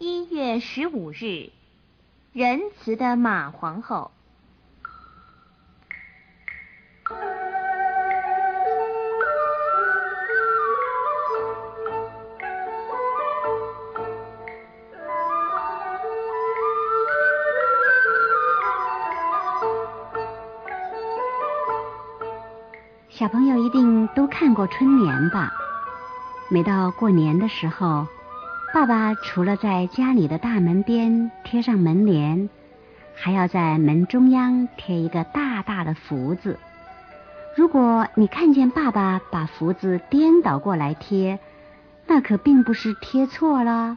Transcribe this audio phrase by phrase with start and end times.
[0.00, 1.50] 一月十五日，
[2.32, 4.12] 仁慈的马皇后。
[23.08, 25.50] 小朋友一定都看过春联吧？
[26.48, 28.06] 每到过年的时候，
[28.72, 32.48] 爸爸除了在家里的大门边贴上门帘，
[33.14, 36.58] 还要在门中央贴一个大大的福字。
[37.56, 41.38] 如果你看见爸爸把福字颠倒过来贴，
[42.06, 43.96] 那可并不是贴错了。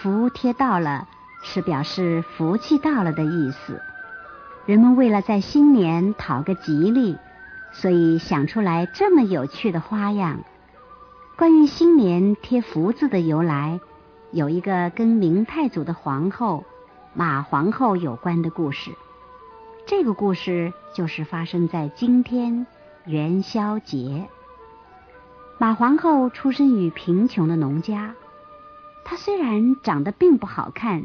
[0.00, 1.06] 福贴到了，
[1.42, 3.80] 是表示福气到了的意思。
[4.64, 7.16] 人们为了在新年讨个吉利。
[7.72, 10.40] 所以想出来这么有趣的花样。
[11.36, 13.78] 关于新年贴福字的由来，
[14.32, 16.64] 有一个跟明太祖的皇后
[17.12, 18.90] 马皇后有关的故事。
[19.84, 22.66] 这个故事就是发生在今天
[23.04, 24.30] 元宵节。
[25.58, 28.14] 马皇后出生于贫穷的农家，
[29.04, 31.02] 她虽然长得并不好看，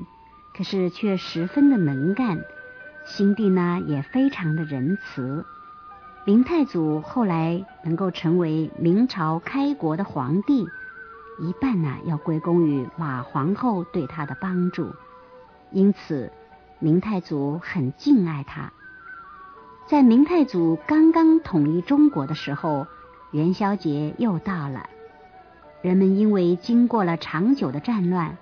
[0.56, 2.40] 可是却十分的能干，
[3.06, 5.46] 心地呢也非常的仁慈。
[6.24, 10.68] 明太祖后来能够成为明朝开国的皇帝，
[11.40, 14.94] 一半呢要归功于马皇后对他的帮助，
[15.72, 16.32] 因此
[16.78, 18.72] 明太祖很敬爱他。
[19.88, 22.86] 在明太祖刚刚统一中国的时候，
[23.32, 24.88] 元宵节又到了，
[25.82, 28.38] 人们因为经过了长久的战乱，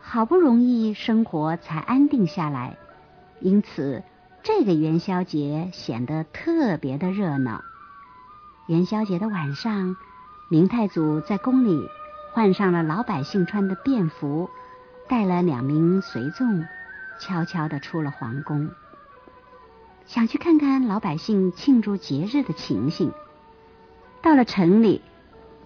[0.00, 2.76] 好不容易生活才安定下来，
[3.40, 4.04] 因此。
[4.46, 7.64] 这个元宵节显得特别的热闹。
[8.68, 9.96] 元宵节的晚上，
[10.48, 11.90] 明太祖在宫里
[12.32, 14.48] 换上了老百姓穿的便服，
[15.08, 16.64] 带了两名随从，
[17.18, 18.70] 悄悄的出了皇宫，
[20.06, 23.10] 想去看看老百姓庆祝节日的情形。
[24.22, 25.02] 到了城里，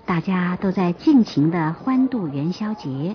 [0.07, 3.15] 大家都在尽情的欢度元宵节。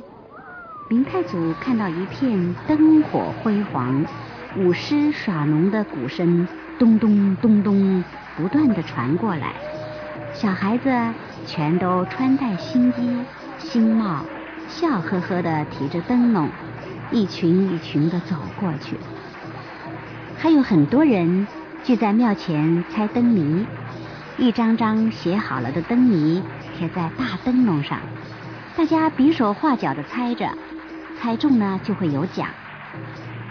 [0.89, 4.05] 明太祖看到一片灯火辉煌。
[4.57, 6.47] 舞狮耍龙的鼓声
[6.79, 8.01] 咚咚咚咚
[8.37, 9.51] 不断的传过来，
[10.33, 10.89] 小孩子
[11.45, 13.25] 全都穿戴新衣
[13.59, 14.21] 新帽，
[14.69, 16.47] 笑呵呵的提着灯笼，
[17.11, 18.95] 一群一群的走过去。
[20.37, 21.45] 还有很多人
[21.83, 23.65] 聚在庙前猜灯谜，
[24.37, 26.41] 一张张写好了的灯谜
[26.77, 27.99] 贴在大灯笼上，
[28.77, 30.49] 大家比手画脚的猜着，
[31.19, 32.47] 猜中呢就会有奖。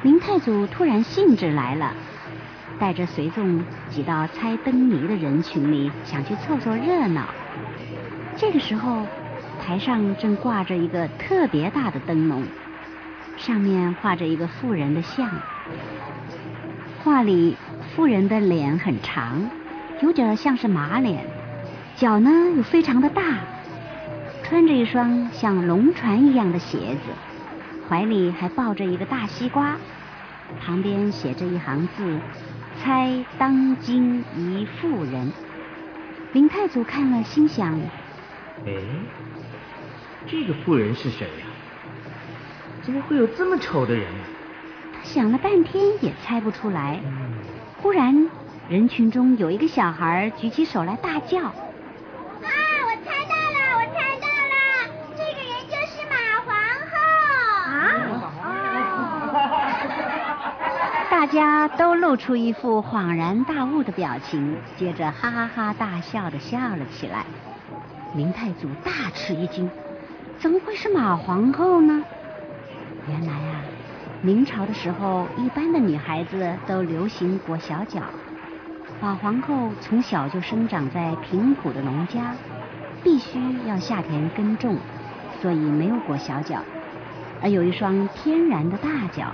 [0.03, 1.93] 明太祖突然兴致来了，
[2.79, 7.27] 带着随众挤到猜灯谜的人群里，想去凑凑热闹。
[8.37, 9.07] 这个时候，
[9.65, 12.45] 台上正挂着一个特别大的灯笼，
[13.37, 15.31] 上面画着一个妇人的像。
[17.03, 17.57] 画里
[17.95, 19.49] 妇人的脸很长，
[20.03, 21.25] 有点像是马脸，
[21.97, 23.23] 脚呢又非常的大，
[24.43, 27.34] 穿着一双像龙船一样的鞋子。
[27.89, 29.77] 怀里还抱着一个大西瓜，
[30.61, 32.19] 旁边写着一行字
[32.81, 35.33] ：“猜当今一妇人。”
[36.33, 37.79] 林太祖看了，心想
[38.67, 38.73] ：“哎，
[40.27, 41.47] 这个妇人是谁呀？
[42.83, 44.25] 怎么会有这么丑的人呢？”
[44.95, 47.01] 他想了半天也猜不出来。
[47.83, 48.31] 忽然，
[48.69, 51.53] 人群中有一个小孩举起手来大叫。
[61.35, 67.25] 家都露出一副恍然大悟的表情，接着哈哈大笑的笑了起来。
[68.15, 69.69] 明太祖大吃一惊，
[70.39, 72.05] 怎么会是马皇后呢？
[73.09, 73.63] 原来啊，
[74.23, 78.01] 明朝的时候，一般的女孩子都流行裹小脚。
[79.01, 82.33] 马皇后从小就生长在贫苦的农家，
[83.03, 84.77] 必须要下田耕种，
[85.43, 86.61] 所以没有裹小脚，
[87.43, 89.33] 而有一双天然的大脚。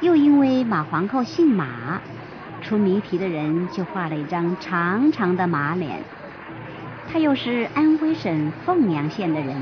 [0.00, 2.00] 又因为马皇后姓马，
[2.62, 6.04] 出谜题的人就画了一张长长的马脸。
[7.10, 9.56] 她又是安徽省凤阳县的人，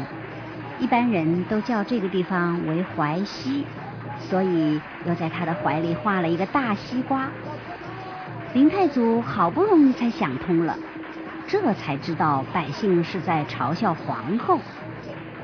[0.78, 3.64] 一般人都叫这个地方为淮西，
[4.18, 7.28] 所以又在他的怀里画了一个大西瓜。
[8.52, 10.76] 明太祖好不容易才想通了，
[11.46, 14.58] 这才知道百姓是在嘲笑皇后，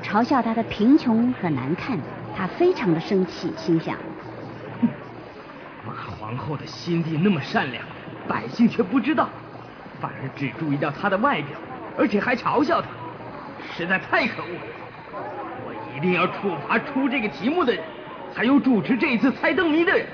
[0.03, 1.97] 嘲笑她的贫穷和难看。
[2.35, 3.95] 他非常的生气，心想。
[6.23, 7.83] 皇后的心地那么善良，
[8.29, 9.27] 百姓却不知道，
[9.99, 11.59] 反而只注意到她的外表，
[11.97, 12.87] 而且还嘲笑她，
[13.75, 15.19] 实在太可恶了！
[15.67, 17.83] 我一定要处罚出这个题目的人，
[18.33, 20.07] 还有主持这一次猜灯谜的人。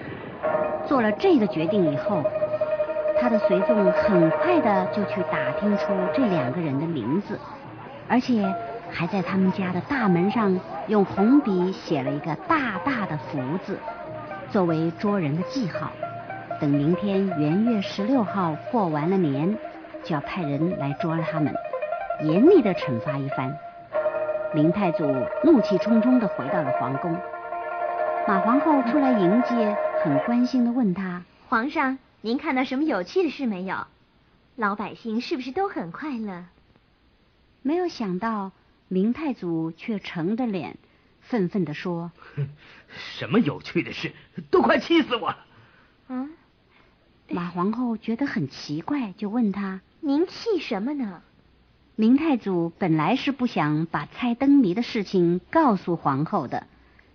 [0.87, 2.23] 做了这个决定以后，
[3.21, 7.39] 他的随从很快的就去打听出这两个人的名字，
[8.07, 8.43] 而且
[8.89, 13.77] 还在他们家的大门上用红笔写了一个大大的福字，
[14.51, 15.91] 作为捉人的记号。
[16.59, 19.57] 等明天元月十六号过完了年，
[20.03, 21.53] 就要派人来捉了他们，
[22.23, 23.55] 严厉的惩罚一番。
[24.53, 25.05] 明太祖
[25.43, 27.15] 怒气冲冲的回到了皇宫，
[28.27, 33.77] 马皇后出来迎接，很关心的问他：“皇上，您看到什么有趣的事没有？
[34.55, 36.45] 老百姓是不是都很快乐？”
[37.61, 38.51] 没有想到，
[38.87, 40.75] 明太祖却沉着脸，
[41.29, 42.11] 愤愤地说
[42.89, 44.13] ：“什么有趣的事？
[44.49, 45.45] 都快气死我了！”
[46.09, 46.31] 嗯。
[47.29, 51.21] 马皇后觉得很奇怪，就问他：“您气什么呢？”
[51.95, 56.65] 明太祖本来是不想把猜灯谜的事情告诉皇后的，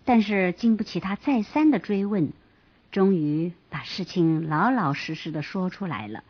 [0.04, 2.32] 但是经不起他再三的追问，
[2.92, 6.22] 终于把事情老老实实的说出来了。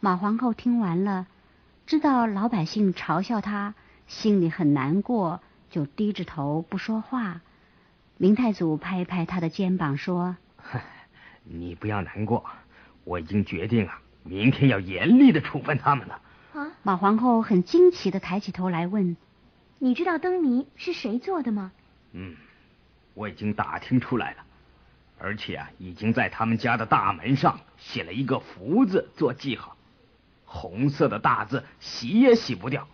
[0.00, 1.28] 马皇后听完了，
[1.86, 3.74] 知道老百姓嘲笑他，
[4.08, 7.40] 心里很难过，就低着头不说话。
[8.16, 10.36] 明太祖拍拍他的肩膀说
[11.44, 12.44] ：“你不要难过。”
[13.04, 16.20] 我已经决定啊，明天要严厉的处分他们了。
[16.52, 16.72] 啊！
[16.82, 19.16] 马皇后很惊奇的抬起头来问
[19.78, 21.72] ：“你知道灯谜是谁做的吗？”
[22.12, 22.36] 嗯，
[23.14, 24.44] 我已经打听出来了，
[25.18, 29.76] 而且啊，已经在他们家的大门上写了一个福字做记号，
[30.44, 32.86] 红色的大字洗也洗不掉。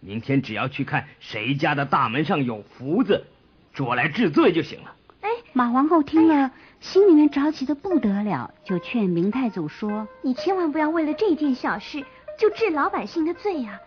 [0.00, 3.24] 明天只要去看谁家的大门上有福字，
[3.72, 4.94] 捉来治罪就行了。
[5.22, 6.50] 哎，马皇后听了。
[6.78, 12.04] 心里面着急的不得了，就劝明太祖说：“你千万不要为了这件小事
[12.38, 13.80] 就治老百姓的罪呀！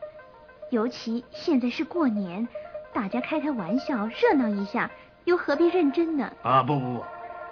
[0.71, 2.47] 尤其现在是过年，
[2.91, 4.89] 大家开开玩笑，热闹一下，
[5.25, 7.03] 又何必认真呢？”啊，不不不，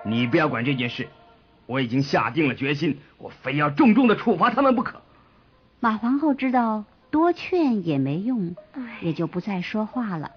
[0.04, 1.08] 你不要管这件事，
[1.68, 5.00] 我已经下定了决心，我非要重重的处罚他们不可。
[5.80, 6.84] 马皇后知道
[7.18, 8.56] 多劝也没用，
[9.02, 10.34] 也就不再说话了。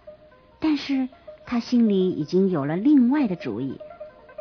[0.61, 1.11] 但是
[1.45, 3.79] 他心里已经有了另外的主意。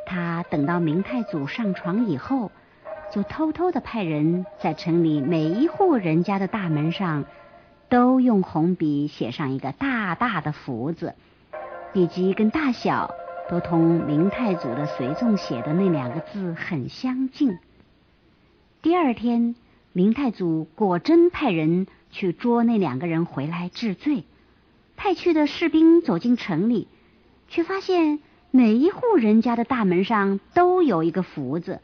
[0.06, 2.50] 他等到明太祖上床以后，
[3.12, 7.26] 就偷偷的派人在城里每一户人家的大门上，
[7.90, 11.16] 都用红笔写上一个大大的福字，
[11.92, 13.14] 笔迹跟大小
[13.50, 17.58] 都同明太祖的随从写的那两个字很相近。
[18.82, 19.56] 第二天，
[19.92, 24.24] 明太祖果真派人去捉那两个人回来治罪，
[24.96, 26.88] 派去的士兵走进城里，
[27.48, 28.20] 却发现。
[28.52, 31.82] 每一户人家的大门上都有一个福字，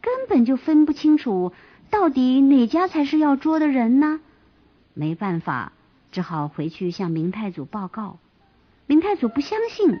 [0.00, 1.52] 根本就分不清楚
[1.90, 4.18] 到底哪家才是要捉的人呢？
[4.94, 5.72] 没办法，
[6.10, 8.16] 只好回去向明太祖报告。
[8.86, 9.98] 明太祖不相信，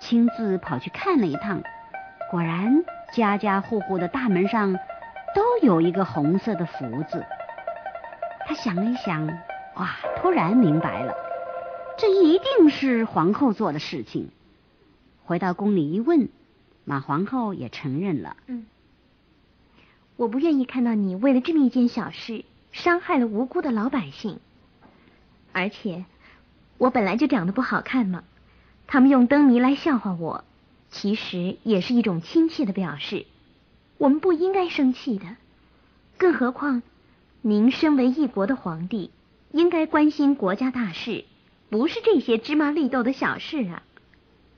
[0.00, 1.62] 亲自跑去看了一趟，
[2.30, 2.82] 果然
[3.12, 4.72] 家家户户的大门上
[5.34, 7.26] 都有一个红色的福字。
[8.52, 9.26] 他想了一想，
[9.76, 11.14] 哇，突然明白了，
[11.96, 14.28] 这一定是皇后做的事情。
[15.24, 16.28] 回到宫里一问，
[16.84, 18.36] 马皇后也承认了。
[18.48, 18.66] 嗯，
[20.16, 24.38] 我不愿意看到你为了这么一件小事伤害了无辜的老百姓。
[25.52, 26.04] 而且，
[26.76, 28.22] 我本来就长得不好看嘛，
[28.86, 30.44] 他们用灯谜来笑话我，
[30.90, 33.24] 其实也是一种亲切的表示。
[33.96, 35.24] 我们不应该生气的，
[36.18, 36.82] 更何况
[37.44, 39.10] 您身为一国的皇帝，
[39.50, 41.24] 应该关心国家大事，
[41.70, 43.82] 不是这些芝麻绿豆的小事啊。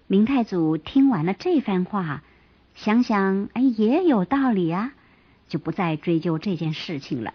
[0.06, 2.22] 明太祖听完了这番话，
[2.74, 4.92] 想想，哎，也有道理啊，
[5.48, 7.32] 就不再追究这件事情了。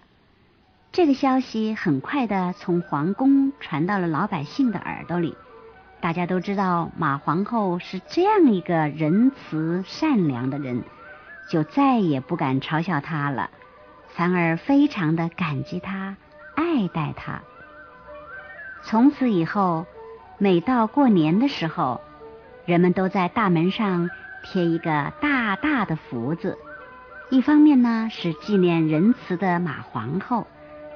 [0.91, 5.35] 这个消息很快的从皇宫传到了老百姓的耳朵里，
[5.99, 10.83] 大家都知道马皇后是这样一个仁慈善良的人，
[11.49, 13.49] 就再也不敢嘲笑她了，
[14.19, 16.17] 反而非常的感激他，
[16.53, 17.41] 爱戴他。
[18.83, 19.85] 从此以后，
[20.37, 22.01] 每到过年的时候，
[22.65, 24.09] 人们都在大门上
[24.43, 26.57] 贴一个大大的福字，
[27.29, 30.45] 一方面呢是纪念仁慈的马皇后，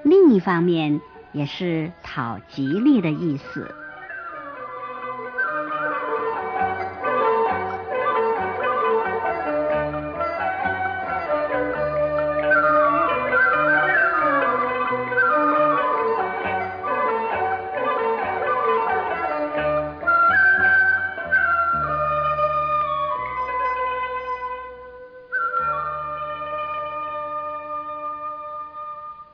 [0.04, 1.00] 另一方面
[1.32, 3.74] 也是讨吉利的意思。